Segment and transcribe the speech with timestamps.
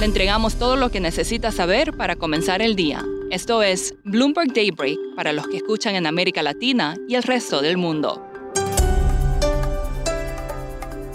[0.00, 3.04] Le entregamos todo lo que necesita saber para comenzar el día.
[3.30, 7.76] Esto es Bloomberg Daybreak para los que escuchan en América Latina y el resto del
[7.76, 8.26] mundo.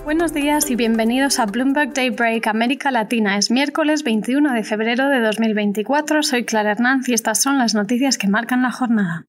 [0.03, 3.39] Buenos días y bienvenidos a Bloomberg Daybreak América Latina.
[3.39, 6.21] Es miércoles 21 de febrero de 2024.
[6.21, 9.25] Soy Clara Hernández y estas son las noticias que marcan la jornada.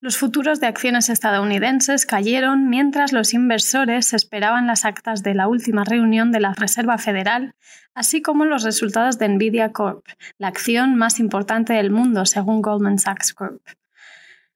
[0.00, 5.82] Los futuros de acciones estadounidenses cayeron mientras los inversores esperaban las actas de la última
[5.82, 7.56] reunión de la Reserva Federal,
[7.94, 10.06] así como los resultados de Nvidia Corp,
[10.38, 13.60] la acción más importante del mundo según Goldman Sachs Group.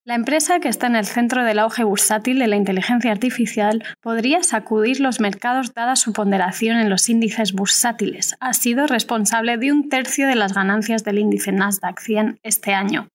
[0.04, 4.42] La empresa, que está en el centro del auge bursátil de la inteligencia artificial, podría
[4.42, 8.34] sacudir los mercados dada su ponderación en los índices bursátiles.
[8.40, 13.10] Ha sido responsable de un tercio de las ganancias del índice Nasdaq 100 este año.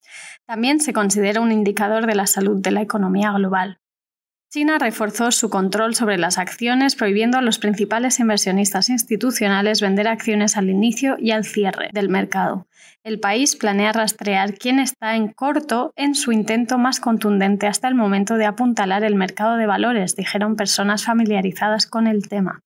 [0.45, 3.79] También se considera un indicador de la salud de la economía global.
[4.49, 10.55] China reforzó su control sobre las acciones, prohibiendo a los principales inversionistas institucionales vender acciones
[10.55, 12.65] al inicio y al cierre del mercado.
[13.03, 17.95] El país planea rastrear quién está en corto en su intento más contundente hasta el
[17.95, 22.63] momento de apuntalar el mercado de valores, dijeron personas familiarizadas con el tema.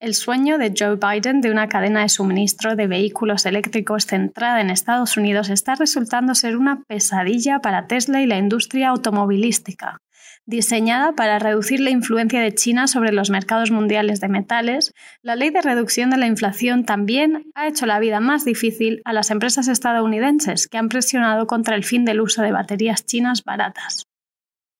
[0.00, 4.70] El sueño de Joe Biden de una cadena de suministro de vehículos eléctricos centrada en
[4.70, 9.98] Estados Unidos está resultando ser una pesadilla para Tesla y la industria automovilística
[10.46, 14.92] diseñada para reducir la influencia de China sobre los mercados mundiales de metales,
[15.22, 19.12] la ley de reducción de la inflación también ha hecho la vida más difícil a
[19.12, 24.06] las empresas estadounidenses que han presionado contra el fin del uso de baterías chinas baratas.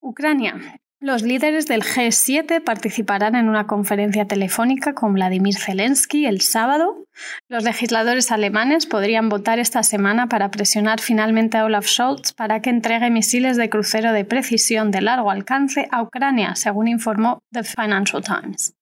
[0.00, 0.80] Ucrania.
[1.04, 7.04] Los líderes del G7 participarán en una conferencia telefónica con Vladimir Zelensky el sábado.
[7.46, 12.70] Los legisladores alemanes podrían votar esta semana para presionar finalmente a Olaf Scholz para que
[12.70, 18.22] entregue misiles de crucero de precisión de largo alcance a Ucrania, según informó The Financial
[18.22, 18.72] Times.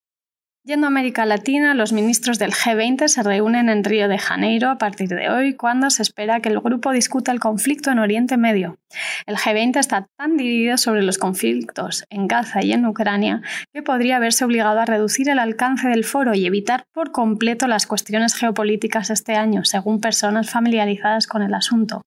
[0.65, 4.79] Yendo a América Latina, los ministros del G20 se reúnen en Río de Janeiro a
[4.79, 8.79] partir de hoy, cuando se espera que el grupo discuta el conflicto en Oriente Medio.
[9.27, 13.43] El G20 está tan dividido sobre los conflictos en Gaza y en Ucrania
[13.73, 17.89] que podría verse obligado a reducir el alcance del foro y evitar por completo las
[17.89, 22.03] cuestiones geopolíticas este año, según personas familiarizadas con el asunto.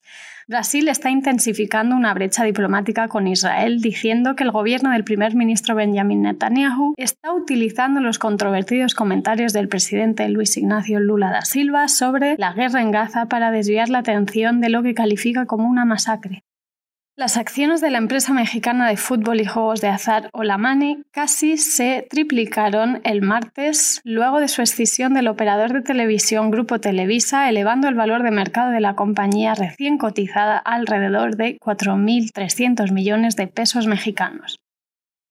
[0.48, 5.74] Brasil está intensificando una brecha diplomática con Israel, diciendo que el gobierno del primer ministro
[5.74, 12.36] Benjamin Netanyahu está utilizando los controvertidos comentarios del presidente Luis Ignacio Lula da Silva sobre
[12.38, 16.44] la guerra en Gaza para desviar la atención de lo que califica como una masacre.
[17.18, 22.06] Las acciones de la empresa mexicana de fútbol y juegos de azar Olamani casi se
[22.10, 27.96] triplicaron el martes luego de su escisión del operador de televisión Grupo Televisa, elevando el
[27.96, 34.60] valor de mercado de la compañía recién cotizada alrededor de 4.300 millones de pesos mexicanos.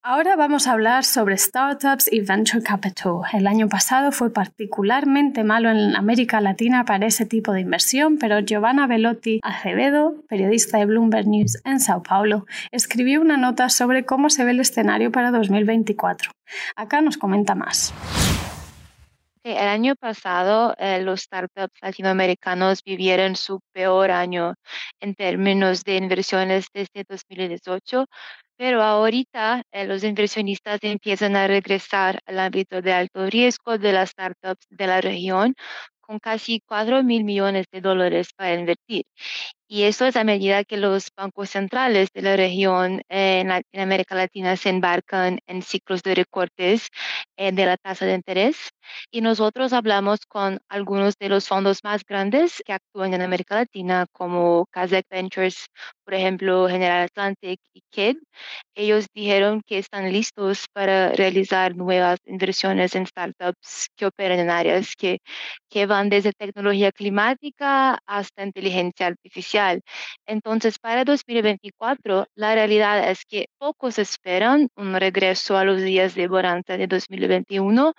[0.06, 3.22] Ahora vamos a hablar sobre startups y venture capital.
[3.32, 8.40] El año pasado fue particularmente malo en América Latina para ese tipo de inversión, pero
[8.40, 14.28] Giovanna Velotti Acevedo, periodista de Bloomberg News en Sao Paulo, escribió una nota sobre cómo
[14.28, 16.32] se ve el escenario para 2024.
[16.76, 17.94] Acá nos comenta más.
[19.44, 24.54] El año pasado, eh, los startups latinoamericanos vivieron su peor año
[25.00, 28.06] en términos de inversiones desde 2018,
[28.56, 34.10] pero ahorita eh, los inversionistas empiezan a regresar al ámbito de alto riesgo de las
[34.10, 35.54] startups de la región
[36.00, 39.04] con casi 4 mil millones de dólares para invertir.
[39.74, 44.14] Y eso es a medida que los bancos centrales de la región eh, en, América
[44.14, 46.90] Latina se embarcan en ciclos de recortes
[47.36, 48.70] eh, de la tasa de interés.
[49.10, 54.06] Y nosotros hablamos con algunos de los fondos más grandes que actúan en América Latina,
[54.12, 55.66] como Kazakh Ventures,
[56.04, 58.18] por ejemplo, General Atlantic y KID.
[58.76, 64.94] Ellos dijeron que están listos para realizar nuevas inversiones en startups que operan en áreas
[64.96, 65.18] que,
[65.74, 69.82] que van desde tecnología climática hasta inteligencia artificial
[70.26, 76.28] entonces, para 2024, la realidad es que pocos esperan un regreso a los días de
[76.28, 77.94] bonanza de 2021,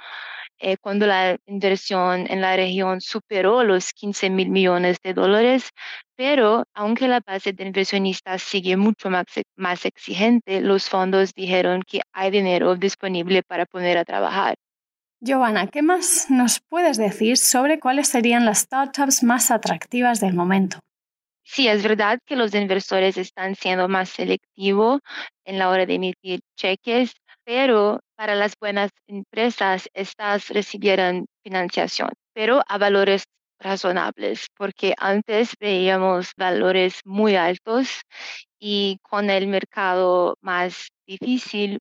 [0.60, 5.69] eh, cuando la inversión en la región superó los 15 mil millones de dólares,
[6.16, 9.25] pero aunque la base de inversionistas sigue mucho más,
[9.56, 14.56] más exigente, los fondos dijeron que hay dinero disponible para poner a trabajar.
[15.25, 20.77] Giovanna, ¿qué más nos puedes decir sobre cuáles serían las startups más atractivas del momento?
[21.44, 25.00] Sí, es verdad que los inversores están siendo más selectivos
[25.44, 27.13] en la hora de emitir cheques,
[27.44, 33.24] pero para las buenas empresas estas recibieron financiación, pero a valores
[33.60, 38.01] razonables, porque antes veíamos valores muy altos
[38.60, 41.80] y con el mercado más difícil,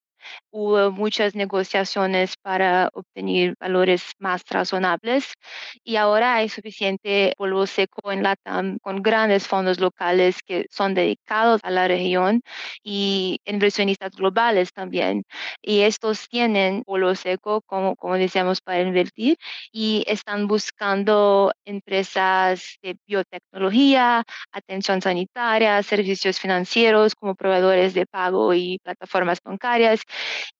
[0.50, 5.32] hubo muchas negociaciones para obtener valores más razonables
[5.82, 10.94] y ahora hay suficiente polvo seco en la TAM con grandes fondos locales que son
[10.94, 12.42] dedicados a la región
[12.82, 15.24] y inversionistas globales también.
[15.62, 19.36] Y estos tienen polvo seco, como, como decíamos, para invertir
[19.72, 28.78] y están buscando empresas de biotecnología, atención sanitaria, servicios financieros como proveedores de pago y
[28.82, 30.00] plataformas bancarias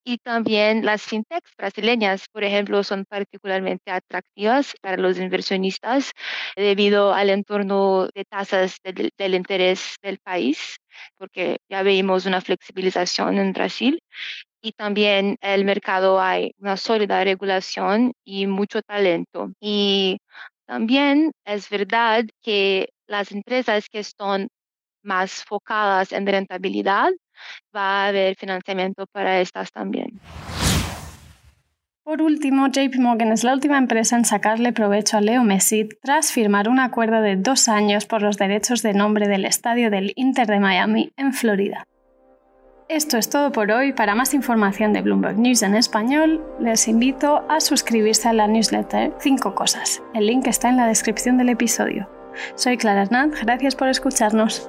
[0.05, 6.13] y también las fintechs brasileñas, por ejemplo, son particularmente atractivas para los inversionistas
[6.57, 10.77] debido al entorno de tasas del interés del país,
[11.17, 14.01] porque ya vimos una flexibilización en Brasil.
[14.63, 19.53] Y también el mercado hay una sólida regulación y mucho talento.
[19.61, 20.19] Y
[20.67, 24.49] también es verdad que las empresas que están
[25.03, 27.13] más focadas en rentabilidad
[27.75, 30.21] va a haber financiamiento para estas también.
[32.05, 36.33] Por último, JP Morgan es la última empresa en sacarle provecho a Leo Messi tras
[36.33, 40.47] firmar un acuerdo de dos años por los derechos de nombre del estadio del Inter
[40.47, 41.87] de Miami en Florida.
[42.91, 43.95] Esto es todo por hoy.
[43.95, 49.15] Para más información de Bloomberg News en español, les invito a suscribirse a la newsletter
[49.21, 50.03] 5 cosas.
[50.13, 52.07] El link está en la descripción del episodio.
[52.55, 54.69] Soy Clara Hernández, gracias por escucharnos.